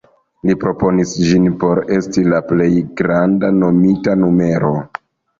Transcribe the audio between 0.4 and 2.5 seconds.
Li proponis ĝin por esti la